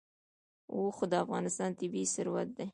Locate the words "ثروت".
2.13-2.49